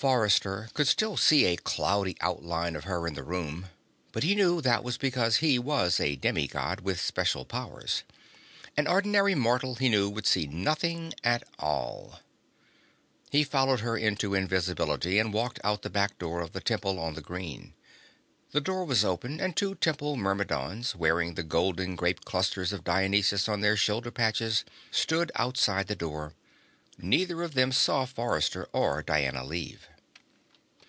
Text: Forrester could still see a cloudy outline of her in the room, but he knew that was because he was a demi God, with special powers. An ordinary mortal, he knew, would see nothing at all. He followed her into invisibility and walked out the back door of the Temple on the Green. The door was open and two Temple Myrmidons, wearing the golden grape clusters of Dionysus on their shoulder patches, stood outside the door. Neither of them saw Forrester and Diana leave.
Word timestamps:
Forrester 0.00 0.70
could 0.72 0.88
still 0.88 1.18
see 1.18 1.44
a 1.44 1.58
cloudy 1.58 2.16
outline 2.22 2.74
of 2.74 2.84
her 2.84 3.06
in 3.06 3.12
the 3.12 3.22
room, 3.22 3.66
but 4.12 4.22
he 4.22 4.34
knew 4.34 4.62
that 4.62 4.82
was 4.82 4.96
because 4.96 5.36
he 5.36 5.58
was 5.58 6.00
a 6.00 6.16
demi 6.16 6.48
God, 6.48 6.80
with 6.80 6.98
special 6.98 7.44
powers. 7.44 8.02
An 8.78 8.86
ordinary 8.86 9.34
mortal, 9.34 9.74
he 9.74 9.90
knew, 9.90 10.08
would 10.08 10.26
see 10.26 10.46
nothing 10.46 11.12
at 11.22 11.44
all. 11.58 12.20
He 13.30 13.44
followed 13.44 13.80
her 13.80 13.94
into 13.94 14.32
invisibility 14.34 15.18
and 15.18 15.34
walked 15.34 15.60
out 15.62 15.82
the 15.82 15.90
back 15.90 16.18
door 16.18 16.40
of 16.40 16.52
the 16.52 16.62
Temple 16.62 16.98
on 16.98 17.12
the 17.12 17.20
Green. 17.20 17.74
The 18.52 18.62
door 18.62 18.86
was 18.86 19.04
open 19.04 19.38
and 19.38 19.54
two 19.54 19.74
Temple 19.74 20.16
Myrmidons, 20.16 20.96
wearing 20.96 21.34
the 21.34 21.42
golden 21.42 21.94
grape 21.94 22.24
clusters 22.24 22.72
of 22.72 22.84
Dionysus 22.84 23.50
on 23.50 23.60
their 23.60 23.76
shoulder 23.76 24.10
patches, 24.10 24.64
stood 24.90 25.30
outside 25.34 25.88
the 25.88 25.94
door. 25.94 26.32
Neither 27.02 27.42
of 27.42 27.54
them 27.54 27.72
saw 27.72 28.04
Forrester 28.04 28.68
and 28.74 29.06
Diana 29.06 29.42
leave. 29.44 29.88